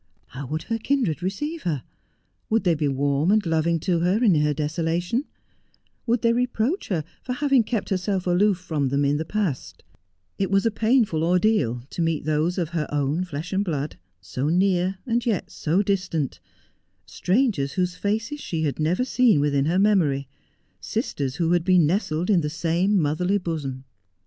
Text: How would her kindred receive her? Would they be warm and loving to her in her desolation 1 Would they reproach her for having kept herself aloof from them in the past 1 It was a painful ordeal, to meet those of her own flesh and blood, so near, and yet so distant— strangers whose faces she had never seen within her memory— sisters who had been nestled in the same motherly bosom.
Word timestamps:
How 0.29 0.47
would 0.47 0.63
her 0.63 0.79
kindred 0.79 1.21
receive 1.21 1.61
her? 1.61 1.83
Would 2.49 2.63
they 2.63 2.73
be 2.73 2.87
warm 2.87 3.29
and 3.29 3.45
loving 3.45 3.79
to 3.81 3.99
her 3.99 4.23
in 4.23 4.33
her 4.33 4.51
desolation 4.51 5.25
1 6.05 6.05
Would 6.07 6.21
they 6.23 6.33
reproach 6.33 6.87
her 6.87 7.03
for 7.21 7.33
having 7.33 7.61
kept 7.61 7.89
herself 7.89 8.25
aloof 8.25 8.57
from 8.57 8.89
them 8.89 9.05
in 9.05 9.17
the 9.17 9.25
past 9.25 9.83
1 10.37 10.45
It 10.45 10.49
was 10.49 10.65
a 10.65 10.71
painful 10.71 11.23
ordeal, 11.23 11.83
to 11.91 12.01
meet 12.01 12.23
those 12.25 12.57
of 12.57 12.69
her 12.69 12.87
own 12.91 13.23
flesh 13.25 13.53
and 13.53 13.63
blood, 13.63 13.99
so 14.21 14.49
near, 14.49 14.97
and 15.05 15.23
yet 15.23 15.51
so 15.51 15.83
distant— 15.83 16.39
strangers 17.05 17.73
whose 17.73 17.93
faces 17.93 18.39
she 18.41 18.63
had 18.63 18.79
never 18.79 19.05
seen 19.05 19.39
within 19.39 19.65
her 19.65 19.77
memory— 19.77 20.27
sisters 20.81 21.35
who 21.35 21.51
had 21.51 21.63
been 21.63 21.85
nestled 21.85 22.31
in 22.31 22.41
the 22.41 22.49
same 22.49 22.99
motherly 22.99 23.37
bosom. 23.37 23.83